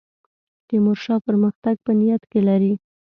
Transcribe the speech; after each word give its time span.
تیمورشاه 0.67 1.19
پرمختګ 1.27 1.75
په 1.85 1.91
نیت 1.99 2.23
کې 2.31 2.39
لري. 2.47 2.73